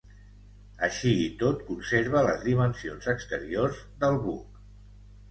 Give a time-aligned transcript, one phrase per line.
[0.85, 4.57] Així i tot conserva les dimensions exteriors del buc.